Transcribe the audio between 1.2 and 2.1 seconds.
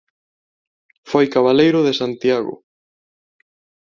cabaleiro de